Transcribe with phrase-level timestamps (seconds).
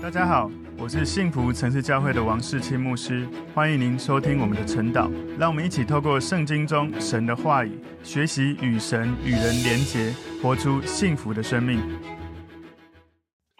[0.00, 0.48] 大家好，
[0.78, 5.10] 我是幸福城市教会的王世清牧师，欢迎您收听我们的晨祷。
[5.36, 7.72] 让我们一起透过圣经中神的话语，
[8.04, 11.80] 学习与神与人连结，活出幸福的生命。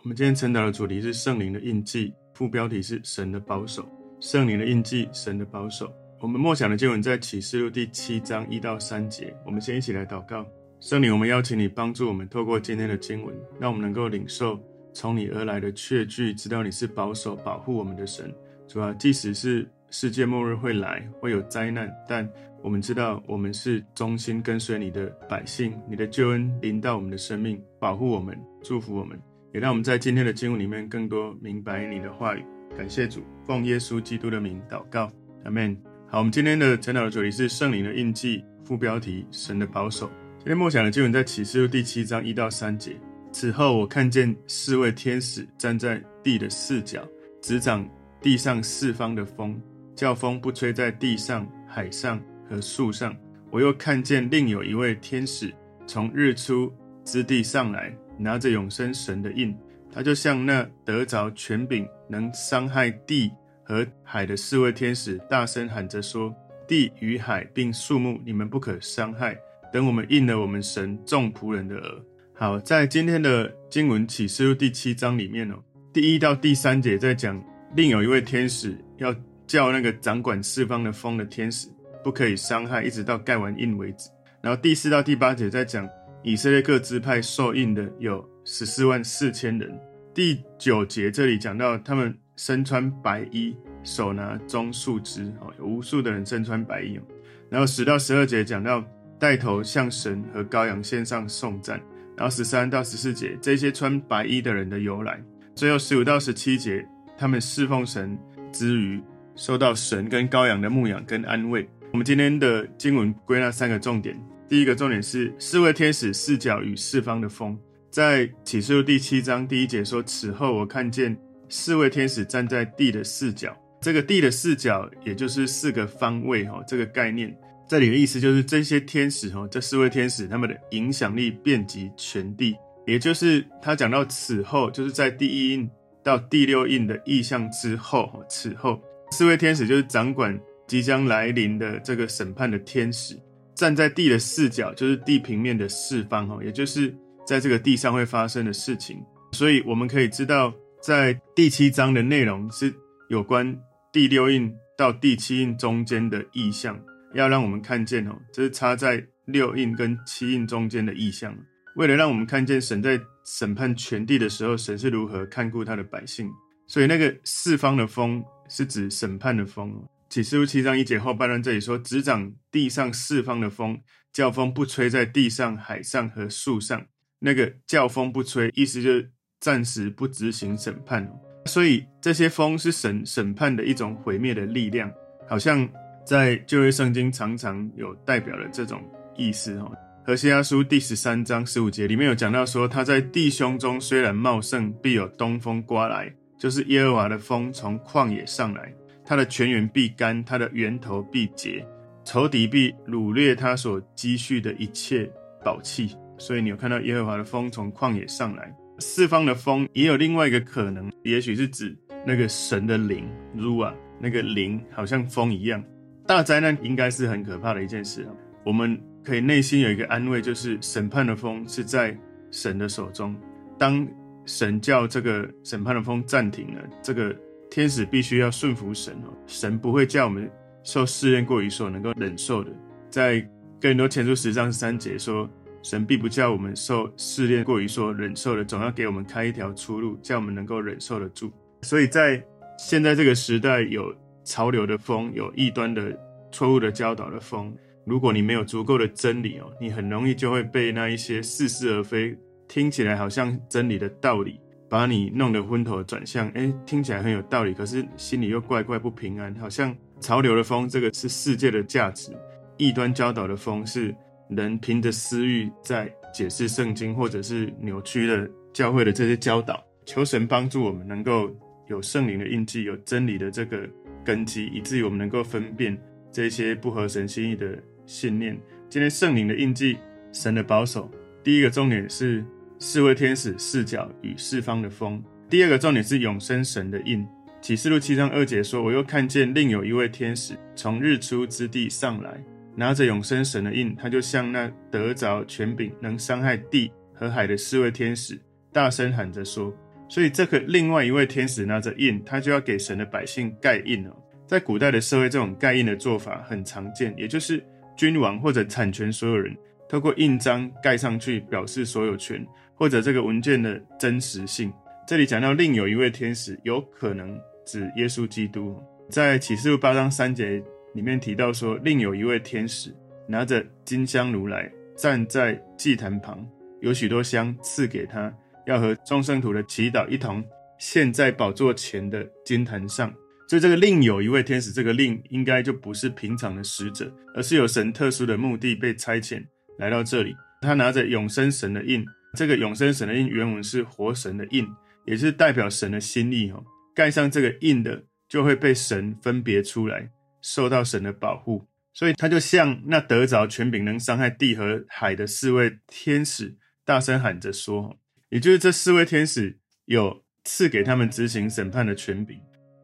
[0.05, 3.85] 我们今天晨祷的主题是圣灵的印记，副标题是神的保守。
[4.21, 5.93] 圣灵的印记，神的保守。
[6.21, 9.35] 我们默想的经文在启示录第七章一到三节。
[9.45, 10.47] 我们先一起来祷告。
[10.79, 14.59] 圣灵，我们邀请你帮助我们，透过今天的经文，让我们能够领受。
[14.99, 18.35] 从你而来的确据，知道你是保守保护我们的神。
[18.67, 22.29] 主啊，即使是世界末日会来，会有灾难，但
[22.65, 25.73] 我们知道我们是忠心跟随你的百姓。
[25.89, 29.17] 你的救恩临到我们的生命，保护我们，祝福我们，
[29.55, 32.45] 也让我们在今天的经文里面更多明白你的话语。
[32.77, 35.09] 感谢主，奉耶稣基督的名祷告，
[35.45, 35.81] 阿门。
[36.09, 40.11] 好，我们今天的晨祷的主题是圣灵的印记，副标题神的保守。
[40.39, 42.97] 今天默想的经文在启示录第七章一到三节。
[43.31, 47.07] 此后，我看见四位天使站在地的四角，
[47.41, 47.89] 执掌
[48.21, 49.61] 地上四方的风，
[49.95, 53.15] 叫风不吹在地上、海上和树上。
[53.51, 55.55] 我又看见另有一位天使
[55.87, 56.73] 从日出
[57.05, 59.57] 之地上来，拿着永生神的印。
[59.91, 63.31] 他就像那得着权柄能伤害地
[63.65, 66.35] 和海的四位天使，大声喊着说
[66.69, 69.37] ：“地与海并树木，你们不可伤害，
[69.73, 72.05] 等我们印了我们神众仆人的额。”
[72.41, 75.57] 好，在今天的经文启示录第七章里面哦，
[75.93, 77.43] 第一到第三节在讲，
[77.75, 79.13] 另有一位天使要
[79.45, 81.67] 叫那个掌管四方的风的天使
[82.05, 84.09] 不可以伤害，一直到盖完印为止。
[84.41, 85.89] 然后第四到第八节在讲
[86.23, 89.77] 以色列各支派受印的有十四万四千人。
[90.15, 93.53] 第九节这里讲到他们身穿白衣，
[93.83, 97.03] 手拿棕树枝哦，有无数的人身穿白衣哦。
[97.51, 98.85] 然后十到十二节讲到
[99.19, 101.83] 带头向神和羔羊献上颂赞。
[102.19, 105.15] 然后十三到十四节，这些穿白衣的人的由来；
[105.55, 106.85] 最后十五到十七节，
[107.17, 108.19] 他们侍奉神
[108.53, 109.01] 之余，
[109.37, 111.69] 受到神跟羔羊的牧养跟安慰。
[111.93, 117.57] 我们今天的经文归纳三个重点：第一个重点是四位天使四角与四方的风。
[117.89, 121.17] 在启示录第七章第一节说：“此后我看见
[121.49, 127.33] 四位天使站在地的四角。”这个地的四角，也就是四个方位哈，这个概念。
[127.69, 132.57] 这里的意思就是，这些天使哦，这四位天使，他们的影响力遍及全地。
[132.87, 135.69] 也就是他讲到此后，就是在第一印
[136.03, 138.81] 到第六印的意象之后，此后
[139.11, 143.15] 四位天使就是掌管即将来临的这个审判的天使，
[143.55, 146.97] 站在地的四角，就是地平面的四方哦，也就是
[147.27, 148.97] 在这个地上会发生的事情。
[149.33, 152.73] 所以我们可以知道，在第七章的内容是
[153.11, 153.55] 有关
[153.93, 156.81] 第六印到第七印中间的意象。
[157.15, 161.37] 要让我们看见哦，这是插在六印跟七印中间的意象，
[161.77, 166.31] 为了让我们看见神在审判全地的时候，神是如何看顾他的百姓。
[166.67, 169.73] 所以那个四方的风是指审判的风。
[170.11, 173.81] 启示录七章一节后半段这里说，执掌地上四方的风，
[174.13, 176.87] 叫风不吹在地上、海上和树上。
[177.21, 181.11] 那个叫风不吹，意思就是暂时不执行审判。
[181.47, 184.91] 所以这些风是神审判的一种毁灭的力量，
[185.29, 185.69] 好像。
[186.09, 188.83] 在旧约圣经常常有代表的这种
[189.15, 189.71] 意思哦。
[190.07, 198.73] 何西阿书第十三章十五节里面有讲到说，他在弟兄中虽然茂盛，必有东风刮来，就是耶和华的风从旷野上来，
[199.05, 201.63] 他的泉源必干，他的源头必竭，
[202.07, 205.13] 仇敌必掳掠他所积蓄的一切
[205.45, 205.95] 宝器。
[206.17, 211.77] 所以你有看到耶和华的风从旷野上来，四方的风也有另外一个可能，也许是指
[212.07, 215.63] 那个神的灵，如啊，那个灵好像风一样。
[216.09, 218.09] 大灾难应该是很可怕的一件事！
[218.43, 221.95] 我们可以内心有一个安慰，就是审判的风是在
[222.31, 223.15] 神的手中。
[223.59, 223.87] 当
[224.25, 227.15] 神叫这个审判的风暂停了，这个
[227.51, 229.13] 天使必须要顺服神哦。
[229.27, 230.31] 神不会叫我们
[230.63, 232.51] 受试炼过于所能够忍受的。
[232.89, 233.21] 在
[233.61, 235.29] 哥林多前书十章三节说，
[235.63, 241.31] 神必不叫我们受试炼过于所忍受的，总要给我们开一条出路，叫我们能够忍受得住。
[241.61, 242.25] 所以在
[242.59, 243.95] 现在这个时代有。
[244.29, 245.99] 潮流的风，有异端的
[246.31, 247.53] 错误的教导的风。
[247.87, 252.15] 如果你没有足够的真理哦，你很容易就会被那一些似是而非、
[252.47, 254.39] 听起来好像真理的道理，
[254.69, 256.29] 把你弄得昏头转向。
[256.33, 259.35] 诶，听起来很有道理，可是心里又怪怪不平安。
[259.37, 262.13] 好像潮流的风，这个是世界的价值；
[262.59, 263.97] 异端教导的风，是
[264.29, 269.65] 人凭着私欲在解释圣经，或者是扭曲了教会的这些教导。
[269.87, 271.35] 求神帮助我们，能够
[271.69, 273.67] 有圣灵的印记，有真理的这个。
[274.09, 275.79] 根基，以至于我们能够分辨
[276.11, 278.41] 这些不合神心意的信念。
[278.71, 279.77] 今天圣灵的印记，
[280.15, 280.91] 神的保守。
[281.23, 282.25] 第一个重点是
[282.59, 285.05] 四位天使视角与四方的风。
[285.29, 287.07] 第二个重点是永生神的印。
[287.43, 292.19] 启示录七章二节说：“我又看见另有一位天使从日出之地上来，
[292.57, 298.19] 拿着永生神的印，他就像那得着权柄能伤害地和海的四位天使，
[298.55, 299.55] 大声喊着说。
[299.87, 303.95] 所以这个另外一位天使拿着印，他就要给神的百姓盖印了。
[304.29, 307.43] 在古代的社会，这种盖印的做法很常见，也就是
[307.75, 309.35] 君王或者产权所有人
[309.67, 314.53] 透过印章盖上去，表示所有权或者这个文件的真实性。
[314.87, 318.55] 这里讲到另有一位天使，有可能指耶稣基督。
[318.91, 320.43] 在启示录八章三节
[320.75, 322.71] 里面提到说，另有一位天使
[323.07, 326.23] 拿着金香炉来，站在祭坛旁，
[326.61, 328.15] 有许多香赐给他，
[328.47, 330.23] 要和众圣徒的祈祷一同
[330.59, 332.93] 献在宝座前的金坛上。
[333.29, 339.23] 所以这个另有一位天使，这个另应该就不是平常的使者，而是有神特殊的目的被差遣
[339.59, 340.17] 来到这里。
[340.41, 341.85] 他拿着永生神的印，
[342.15, 344.49] 这个永生神的印原文是活神的印，
[344.87, 346.43] 也是代表神的心意哦。
[346.75, 349.91] 盖上这个印的，就会被神分别出来，
[350.23, 351.45] 受到神的保护。
[351.75, 357.79] 所以他就像那得着权柄能伤害地和海的四位天使，大声喊着说，
[358.09, 362.19] 也就是这四位天使有赐给他们执行审判的权柄。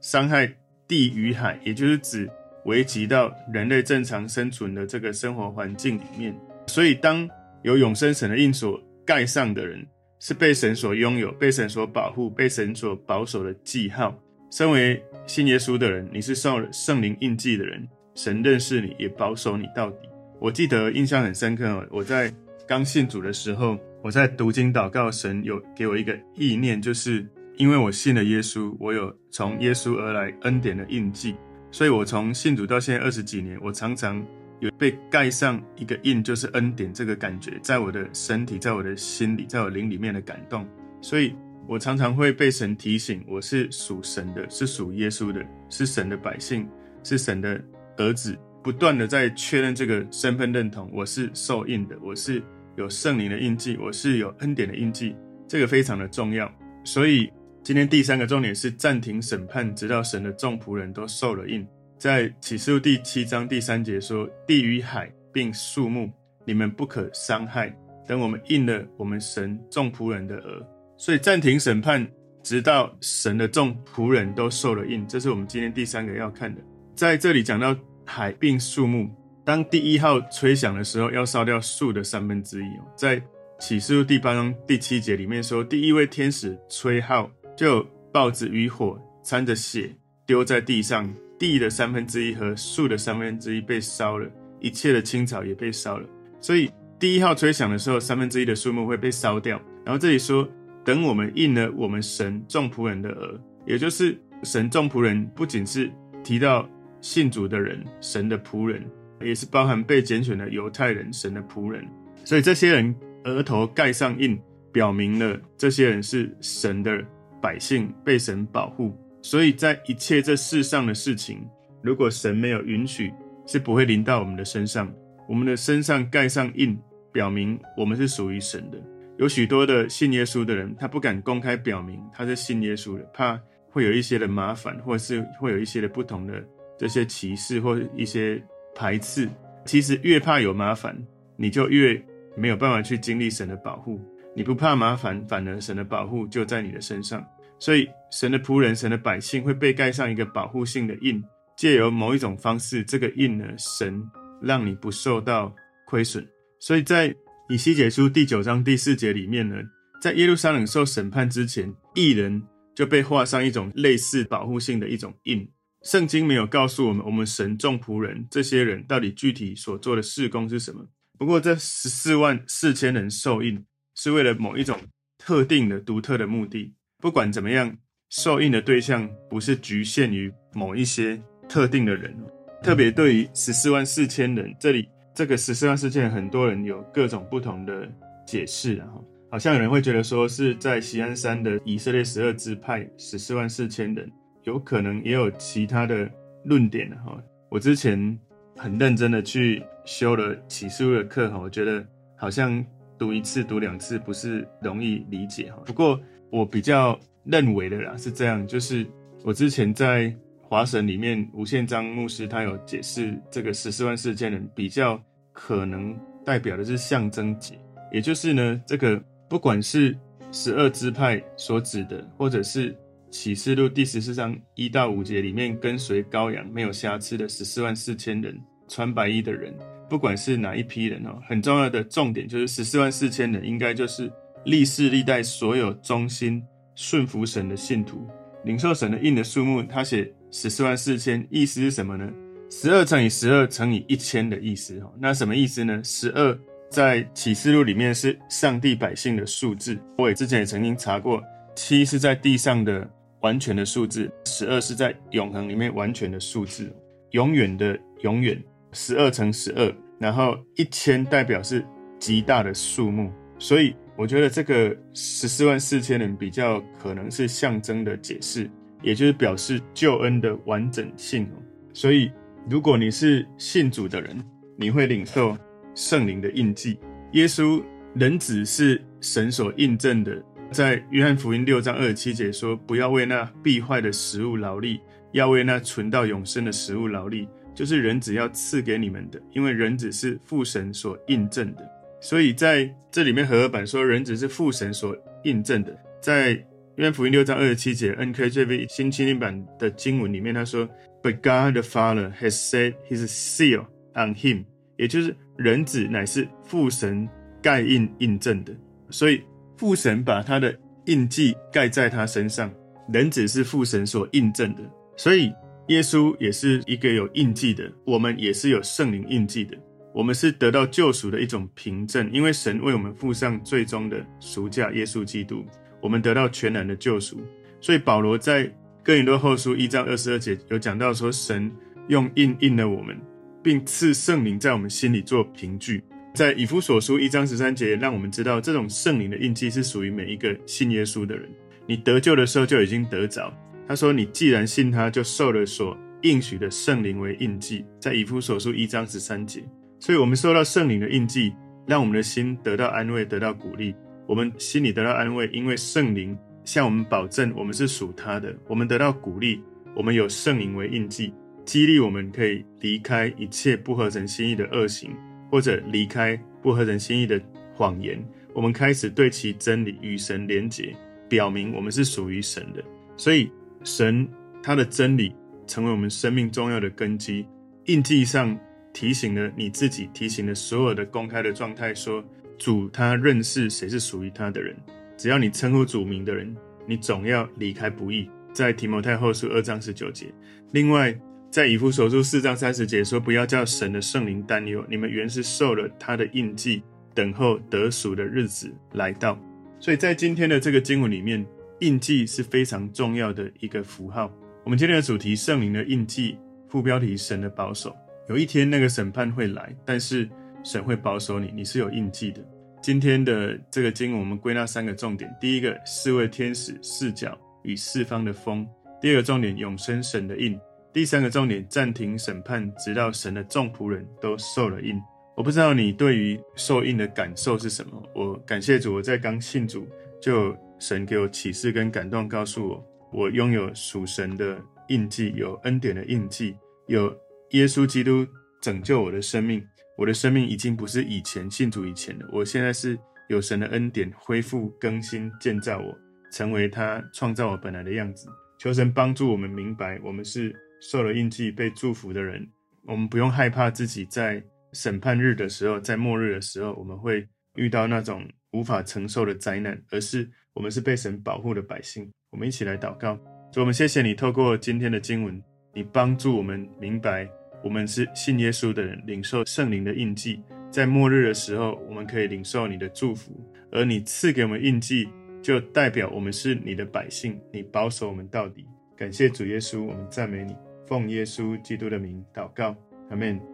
[0.04, 0.46] 伤害
[0.86, 2.28] 地与海，也就是指
[2.66, 6.38] 危及到人类正常生存的这个生活环境里面。
[6.66, 7.26] 所以，当
[7.62, 9.82] 有永生神的印所盖上的人，
[10.20, 14.14] 是被神所拥有、被神所保护、被神所保守的记号。
[14.50, 20.06] 身为信耶稣的人，你是受了圣灵印记的人，神认识你，也保守你到底。
[20.38, 22.30] 我记得印象很深刻，我在
[22.68, 27.26] 刚信主的时候，我在读经祷告，神有给我一个意念，就是。
[27.56, 31.36] 因为我信了耶稣，我有从耶稣而来恩典的印记，
[31.70, 34.20] 所以我从信主到现在二十几年，我常常
[34.58, 40.66] 有被盖上一个印，就是恩典这个感觉，在我的身体，在我的心里，在我灵里面的感动。
[41.00, 41.34] 所以
[41.68, 46.68] 我常常会被神提醒，我是属神的，是属耶稣的，是神的百姓，
[47.04, 47.62] 是神的
[47.98, 50.90] 儿子，不断的在确认这个身份认同。
[50.92, 52.42] 我是受印的，我是
[52.76, 55.14] 有圣灵的印记，我是有恩典的印记，
[55.46, 56.50] 这个非常的重要。
[56.82, 57.30] 所以。
[57.64, 61.66] 今天第三个重点是暂停审判，直到神的众仆人都受了印。
[61.98, 66.12] 在启示录第七章第三节说：“地与海并树木，
[66.44, 67.74] 你们不可伤害。
[68.06, 70.62] 等我们印了我们神众仆人的额。”
[70.98, 72.06] 所以暂停审判，
[72.42, 75.08] 直到神的众仆人都受了印。
[75.08, 76.60] 这是我们今天第三个要看的。
[76.94, 77.74] 在这里讲到
[78.04, 79.08] 海并树木，
[79.42, 82.68] 当第一号吹响的时候，要烧掉树的三分之一。
[82.94, 83.22] 在
[83.58, 89.94] 启示录第八章第七节里面说：“第一位天使吹号。”就报纸与火掺着血
[90.26, 94.28] 丢在地上，地的三分之一和树的三分之一被烧了，
[94.60, 96.08] 一切的青草也被烧了。
[96.40, 99.60] 所以第一号吹响的时候，三分之一的树木会被烧掉。
[99.84, 100.48] 然后这里说，
[100.84, 105.90] 等我们印了我们神众仆人的额，也就是神众仆人，不仅是
[106.22, 106.68] 提到
[107.00, 108.84] 信主的人，神的仆人，
[109.20, 111.86] 也是包含被拣选的犹太人，神的仆人。
[112.24, 114.38] 所以这些人额头盖上印，
[114.72, 117.04] 表明了这些人是神的。
[117.44, 121.46] 百姓被神保护，所以在一切这世上的事情，
[121.82, 123.12] 如果神没有允许，
[123.44, 124.90] 是不会临到我们的身上。
[125.28, 126.74] 我们的身上盖上印，
[127.12, 128.82] 表明我们是属于神的。
[129.18, 133.38] 有许多的信耶稣的人，他不敢公开表明他是信耶稣的，怕
[133.68, 136.42] 会有一些的麻烦，或是会有一些的不同的
[136.78, 138.42] 这些歧视或一些
[138.74, 139.28] 排斥。
[139.66, 140.96] 其实越怕有麻烦，
[141.36, 142.02] 你就越
[142.38, 144.00] 没有办法去经历神的保护。
[144.34, 147.22] 你不怕麻烦，反而神的保护就在你的身上。
[147.64, 151.24] 所以，神的仆人、神的百姓会被盖上一个保护性的印，
[151.56, 154.06] 借由某一种方式，这个印呢，神
[154.42, 155.50] 让你不受到
[155.86, 156.28] 亏损。
[156.60, 157.16] 所以在
[157.48, 159.56] 以西结书第九章第四节里面呢，
[159.98, 162.42] 在耶路撒冷受审判之前，义人
[162.74, 165.50] 就被画上一种类似保护性的一种印。
[165.84, 170.86] 圣经没有告诉我们，我们神众仆人这些人到底具体所做的事工是什么。
[171.18, 174.78] 不过，这十四万四千人受印，是为了某一种
[175.16, 176.74] 特定的、独特的目的。
[177.04, 177.70] 不管怎么样，
[178.08, 182.16] 受印的对象不是局限于某一些特定的人。
[182.62, 187.86] 特别对于十四万四千人，这里这个十四万四千人，很多人有各种不同的
[188.26, 188.78] 解释。
[188.78, 188.88] 啊，
[189.30, 194.10] 好像有人会觉得说是在锡安山的以色列十二支派十四万四千人，
[194.44, 196.10] 有可能也有其他的
[196.46, 196.88] 论点。
[197.04, 198.18] 哈，我之前
[198.56, 202.64] 很认真的去修了启示录的课，哈，我觉得好像
[202.98, 205.52] 读一次、读两次不是容易理解。
[205.52, 206.00] 哈，不过。
[206.34, 208.84] 我比较认为的啦是这样，就是
[209.22, 210.12] 我之前在
[210.42, 215.00] 华神里面，吴宪章牧师他有解释这个十四万四千人比较
[215.32, 217.56] 可能代表的是象征节，
[217.92, 219.96] 也就是呢，这个不管是
[220.32, 222.76] 十二支派所指的，或者是
[223.12, 228.36] 启示录第十四章一到五节里面跟随羔羊没有瑕疵的十四万四千人，
[228.66, 229.54] 穿白衣的人，
[229.88, 234.10] 不管是哪一批人哦，很重要的重点就是十四万四千人，应该就是
[234.44, 236.42] 历世历代所有忠心
[236.74, 238.06] 顺服神的信徒，
[238.44, 242.10] 领受神的印的数目，他写十四万四千，意思是什么呢？
[242.50, 245.80] 十二乘以十二乘以一千的意思哦，那什么意思呢？
[245.82, 246.38] 十二
[246.70, 251.22] 在启示录里面是上帝百姓的数字，我也之前也曾经查过，
[251.54, 252.88] 七是在地上的
[253.20, 256.70] 完全的数字，十二是在永恒里面完全的数字，
[257.12, 258.40] 永远的永远。
[258.72, 261.64] 十二乘十二，然后一千代表是
[261.98, 268.50] 极大的数目，所以我觉得这个十四万四千人比较可能是象征的解释，
[268.82, 271.28] 也就是表示救恩的完整性。
[271.72, 272.10] 所以
[272.50, 274.16] 如果你是信主的人，
[274.56, 275.36] 你会领受
[275.74, 276.78] 圣灵的印记。
[277.12, 277.62] 耶稣
[277.94, 284.80] 人子是神所印证的，在约翰福音六章二十七节说：“不要为那必坏的食物劳力，
[285.12, 291.62] 要为那存到永生的食物劳力。”就是人子要赐给你们的，因为人子是父神所印证的，
[292.04, 295.74] 所以在这里面和合版说人子是父神所印证的。
[296.02, 296.32] 在
[296.76, 300.68] 约翰福音六章二十七节 NKJV 新青年版的经文里面，他说
[301.02, 304.44] ：“But God the Father has set His seal on him。”
[304.76, 307.08] 也就是人子乃是父神
[307.40, 308.54] 盖印印证的，
[308.90, 309.22] 所以
[309.56, 312.52] 父神把他的印记盖在他身上，
[312.92, 314.60] 人子是父神所印证的，
[314.94, 315.32] 所以。
[315.68, 319.56] 耶稣也是一个有印记的，我们也是有圣灵印记的。
[319.94, 325.44] 我们是得到救赎的一种凭证，因为神为我们付上最终的赎价，耶稣基督，
[325.80, 327.20] 我们得到全然的救赎。
[327.60, 331.48] 所以保罗在哥林多后书一章二十二节有讲到说，神
[331.86, 333.00] 用印印了我们，
[333.40, 335.80] 并赐圣灵在我们心里做凭据。
[336.12, 341.28] 在以弗所书一章十三节，让我们知道这种圣灵的印记是属于每一个信耶稣的人。
[341.66, 343.32] 你得救的时候就已经得着。
[343.66, 349.42] 他说：“你既然信他，就受了所应许的圣灵为印记，在以弗所书一章十三节。
[349.84, 351.34] 所以，我们受到圣灵的印记，
[351.66, 353.74] 让我们的心得到安慰，得到鼓励。
[354.06, 358.34] 我们心里得到安慰，因为圣灵向我们保证，我们是属他的。
[358.48, 359.42] 我们得到鼓励，
[359.76, 361.12] 我们有圣灵为印记，
[361.44, 364.90] 激励我们可以离开一切不合神心意的恶行，
[365.30, 367.20] 或者离开不合神心意的
[367.54, 368.02] 谎言。
[368.32, 370.74] 我们开始对其真理与神连结，
[371.10, 372.64] 表明我们是属于神的。
[372.96, 373.30] 所以。”
[373.64, 374.08] 神
[374.42, 375.14] 他的真理
[375.46, 377.26] 成为我们生命重要的根基，
[377.64, 378.38] 印记上
[378.74, 382.04] 提醒了你自己，提醒了所有的公开的状态，说
[382.36, 384.54] 主他认识谁是属于他的人。
[384.98, 388.10] 只要你称呼主名的人，你总要离开不易。
[388.34, 390.12] 在提摩太后书二章十九节，
[390.52, 390.94] 另外
[391.30, 396.62] 在以弗所书四章三十节说，不要叫神的圣灵担忧，你们原是受了他的印记，
[396.92, 399.18] 等候得赎的日子来到。
[399.58, 401.24] 所以在今天的这个经文里面。
[401.60, 404.12] 印记是非常重要的一个符号。
[404.42, 407.74] 我们今天的主题：圣灵的印记，副标题：神的保守。
[408.08, 410.08] 有一天那个审判会来，但是
[410.42, 412.20] 神会保守你，你是有印记的。
[412.62, 418.46] 今天的这个经，我们归纳三个重点：第一个，四位天使视角与四方的风；
[418.80, 420.38] 第二个重点，永生神的印；
[420.72, 424.80] 第三个重点，暂停审判，直到神的众仆人都受了印。
[425.16, 427.82] 我不知道你对于受印的感受是什么？
[427.94, 429.66] 我感谢主，我在刚信主
[430.00, 430.36] 就。
[430.60, 436.36] 神给我启示跟感动，告诉我，我拥有属神的印记，有恩典的印记，
[436.68, 436.96] 有
[437.34, 438.06] 耶稣基督
[438.40, 439.44] 拯救我的生命。
[439.76, 445.76] 我的生命已经不是以前信主以前的，我现在是有神的恩典恢复更新建造我，
[446.12, 448.06] 成为他创造我本来的样子。
[448.38, 452.24] 求神帮助我们明白，我们是受了印记被祝福的人。
[452.66, 454.22] 我们不用害怕自己在
[454.52, 460.08] 审判日的时候，在末日的时候，我们会遇到那种无法承受的灾难，而是。
[460.34, 462.96] 我们是被神保护的百姓，我们一起来祷告。
[463.32, 465.20] 主，我们谢谢你，透过今天的经文，
[465.52, 467.08] 你帮助我们明白，
[467.44, 473.12] 我们是信耶稣的人，领受圣灵的印记，在末日的时候，我们可以领受你的祝福。
[473.52, 474.88] 而你赐给我们印记，
[475.22, 478.46] 就代表我们是你的百姓，你保守我们到底。
[478.74, 480.34] 感谢主耶稣，我们赞美你，
[480.66, 482.56] 奉耶稣基督的名祷告，
[482.88, 483.33] 阿门。